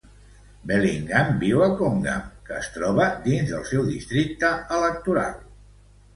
Bellingham 0.69 1.35
viu 1.43 1.61
a 1.65 1.67
Congham, 1.81 2.23
que 2.47 2.57
es 2.65 2.71
troba 2.79 3.07
dins 3.27 3.53
del 3.53 3.63
seu 3.75 3.87
districte 3.93 4.53
electoral. 4.81 5.39